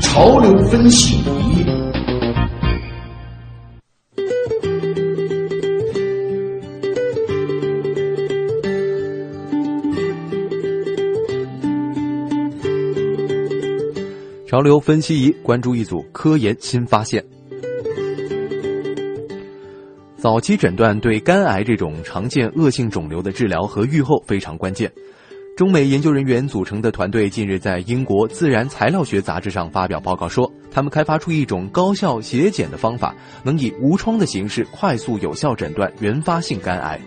[0.00, 1.66] 潮流分析仪。
[14.46, 17.35] 潮流分析仪关注一组科研新发现。
[20.16, 24.90] 早期诊断对肝癌这种常见恶性肿瘤的治疗和预后非常关键。
[25.54, 36.98] 中美研究人员组成的团队近日在英国《自然材料学》杂志上发表报告说，他们开发出一种高效血检的方法，能以无创的形式快速有效诊断原发性肝癌。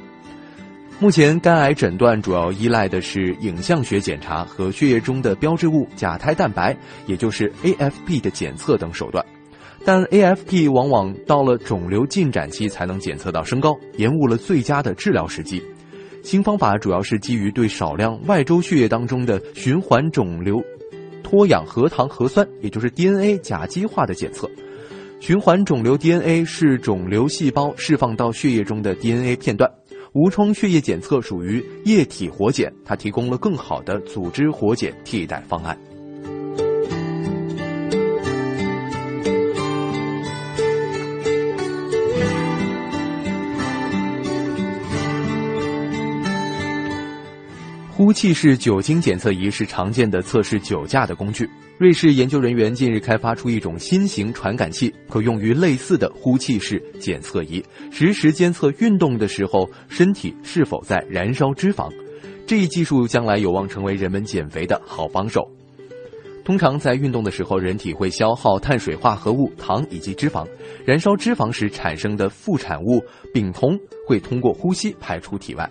[1.00, 9.26] 目前，肝癌诊断主要依赖的是影像学检查和血液中的标志物甲胎蛋白，也就是 AFP 的检测等手段。
[9.86, 15.62] 但 AFP 往往到了肿瘤进展期才能检测到升高，延误了最佳的治疗时机。
[16.22, 20.62] 新方法主要是基于对少量外周血液当中的循环肿瘤
[21.24, 24.50] 脱氧核糖核酸，也就是 DNA 甲基化的检测。
[25.20, 29.70] 循环肿瘤 DNA 是肿瘤细胞释放到血液中的 DNA 片段。
[30.14, 35.78] 无创血液检测属于液体活检，它提供了更好的组织活检替代方案。
[48.00, 51.46] 呼气式酒精检测仪是常见的测试酒驾的工具。
[51.78, 57.62] 瑞士研究人员近日开发出一种新型传感器，可用于类似的呼气式检测仪，
[57.92, 61.92] 实时监测运动的时候身体是否在燃烧脂肪。
[62.48, 65.46] 这一技术将来有望成为人们减肥的好帮手。
[66.46, 70.48] 通常在运动的时候，人体会消耗碳水化合物、糖以及脂肪，
[70.86, 73.78] 燃烧脂肪时产生的副产物丙酮
[74.08, 75.70] 会通过呼吸排出体外。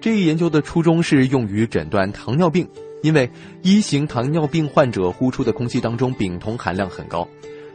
[0.00, 2.66] 这一研究的初衷是用于诊断糖尿病，
[3.02, 7.28] 因为一型糖尿病患者呼出的空气当中丙酮含量很高。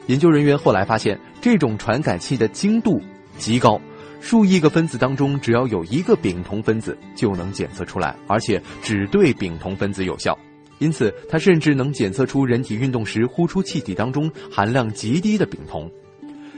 [0.08, 3.00] 研究人员后来发现，这种传感器的精度
[3.38, 3.80] 极高，
[4.22, 10.35] 数亿个分子当中只要有一个丙酮分子就能检测出来，而且只对丙酮分子有效。
[10.80, 15.90] 因此，它甚至能检测出人体运动时呼出气体当中含量极低的丙酮。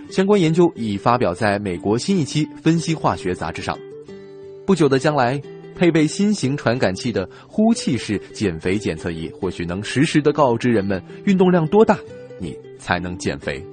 [0.10, 3.78] 相关研究已发表在美国新一期分析化学杂志上。
[4.66, 5.42] 不久的将来。
[5.78, 11.98] 配备新型传感器的呼气式减肥检测仪，或许能实时的告知人们运动量多大，
[12.40, 13.64] 你才能减肥。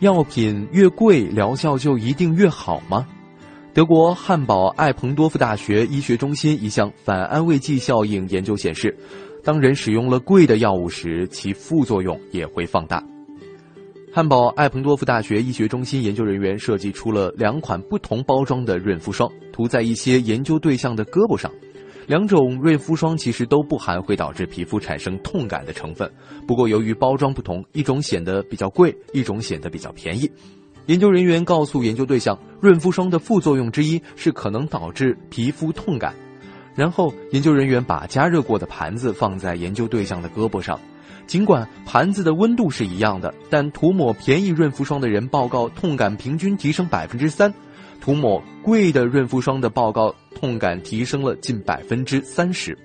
[0.00, 3.06] 药品越贵，疗效就一定越好吗？
[3.74, 8.94] 德国汉堡艾彭多夫大学医学中心一项反安慰剂效应研究显示，
[9.42, 13.02] 当人使用了贵的药物时，其副作用也会放大。
[14.12, 21.50] 汉堡艾彭多夫大学医学中心研究人员设计出了两款不同包装的润肤霜，涂在一些研究对象的胳膊上。
[22.06, 26.12] 两种润肤霜其实都不含会导致皮肤产生痛感的成分，
[26.46, 30.30] 不过由于包装不同，一种显得比较贵，一种显得比较便宜。
[30.86, 36.14] 研究人员告诉研究对象，润肤霜的副作用之一是可能导致皮肤痛感。
[36.74, 40.80] 然后，研究人员把加热过的盘子放在研究对象的胳膊上，
[41.26, 47.52] 尽管盘子的温度是一样的，但涂抹便宜润肤霜的人报告痛感平均提升百分之三，
[48.00, 52.76] 涂抹贵的润肤霜的报告痛感提升了近百分之三十。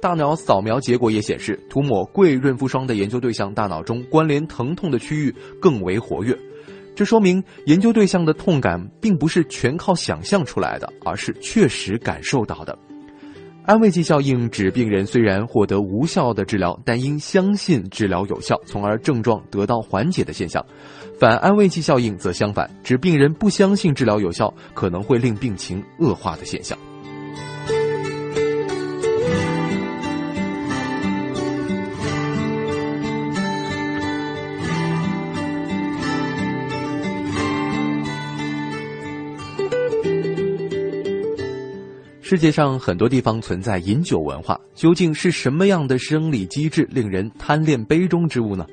[0.00, 6.38] 大脑扫描结果也显示，涂抹贵润肤霜的研究对象大脑中关联疼痛的区域更为活跃。
[6.94, 12.78] 这说明研究对象的痛感并不是全靠想象出来的，而是确实感受到的。
[13.64, 20.64] 安慰剂效应指病人虽然获得无效的治疗，但因相信治疗有效，从而症状得到缓解的现象。
[21.18, 26.76] 反安慰剂效应则相反，指病人不相信治疗有效，可能会令病情恶化的现象。
[42.32, 48.66] 世界上很多地方存在饮酒文化，究竟是什么样的生理机制令人贪恋杯中之物呢？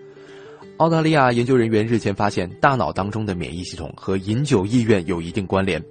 [0.77, 5.83] 澳大利亚研究人员日前发现，大脑当中的免疫系统和饮酒意愿有一定关联。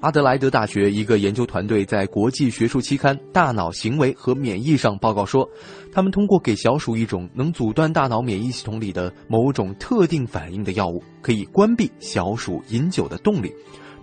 [0.00, 5.46] 阿德莱德大学一个研究团队在国际学术期刊《大脑行为和免疫》上报告说，
[5.92, 13.52] 他们通过给小鼠一种能阻断大脑免疫系统里的某种特定反应的药物，可以关闭小鼠饮酒的动力。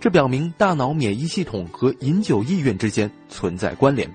[0.02, 4.10] 这表明大脑免疫系统和饮酒意愿之间存在关联。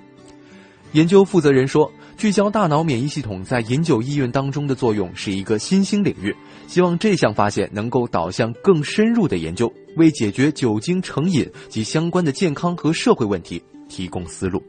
[0.91, 6.35] 研究负责人说，聚焦大脑免疫系统在饮酒意愿当中的作用是一个新兴领域，
[6.67, 14.61] 希望这项发现能够导向更深入的研究，为解决酒精成瘾及相关的健康和社会问题提供思路。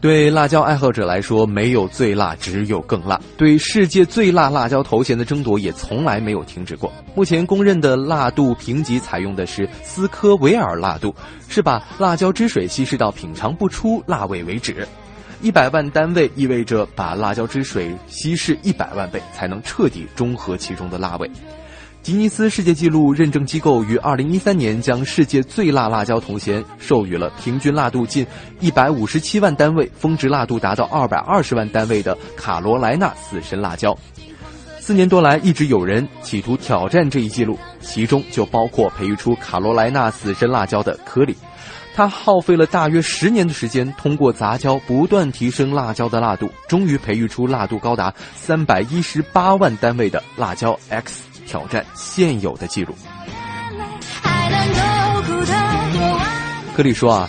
[0.00, 3.20] 对辣椒爱好者来说，没有最辣，只有更辣。
[3.36, 6.90] 对世界最辣辣椒头衔的争夺也从来没有停止过。
[7.14, 11.14] 目前公认的辣度评级采用的是斯科维尔辣度，
[11.48, 14.88] 是把辣椒汁水稀释到品尝不出辣味为止。
[15.42, 21.30] 一百万单位意味着把辣椒汁水稀释一百万倍，才能彻底中和其中的辣味。
[22.02, 28.26] 吉尼斯世界纪录认证机构于二零一三年将世界最辣辣椒头衔授予了平均辣度近
[28.58, 33.96] 一百五十七万单位、峰值辣度达到二百二十万单位的卡罗莱纳死神辣椒。
[34.78, 41.36] 四年多来，一直有人企图挑战这一记录，其中就包括培育出卡罗莱纳死神辣椒的科里。
[41.94, 51.29] 他耗费了大约十年的时间，通过杂交不断提升辣椒的辣度，终于培育出辣度高达三百一十八万单位的辣椒 X。
[51.50, 52.94] 挑战现有的记录。
[56.76, 57.28] 科里说啊，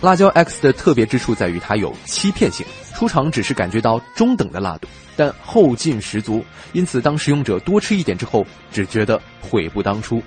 [0.00, 10.20] 辣椒 X 的特别之处在于它有欺骗性，出厂只是感觉到中等的辣度，但后劲十足，因此当使用者多吃一点之后，只觉得悔不当初。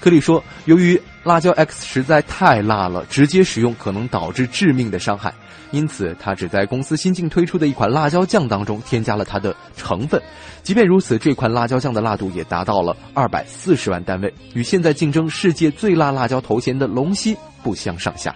[0.00, 5.32] 科里说，由于辣椒 X 实在太辣了，直接使用可能导致致命的伤害。
[5.70, 10.20] 因此，他只在公司新近推出的一款辣椒酱当中添加了它的成分。
[10.62, 18.34] 即便如此，这款辣椒酱的辣度也达到了二百四十万单位，与现在竞争世界最辣辣椒头衔的龙溪不相上下。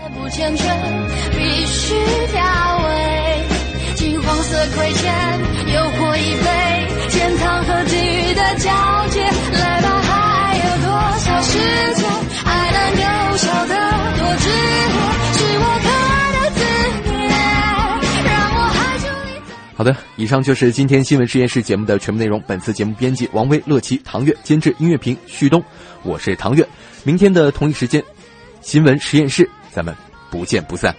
[0.00, 1.94] 必须
[2.32, 3.44] 调味，
[3.94, 5.40] 金黄色亏欠，
[5.74, 9.37] 诱惑一杯，天堂和地狱的交界。
[19.78, 22.42] 好的，以上就是今天新闻实验室节目的全部内容。
[22.48, 25.62] 本次节目编辑王威、乐琪、唐月，监制音乐评旭东，
[26.02, 26.68] 我是唐月。
[27.04, 28.02] 明天的同一时间，
[28.60, 29.94] 新闻实验室，咱们
[30.32, 30.92] 不见不散。